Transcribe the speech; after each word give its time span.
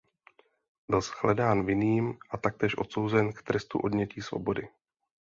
Byl 0.87 1.01
shledán 1.01 1.65
vinným 1.65 2.17
a 2.29 2.37
taktéž 2.37 2.77
odsouzen 2.77 3.33
k 3.33 3.43
trestu 3.43 3.79
odnětí 3.79 4.21
svobody. 4.21 4.67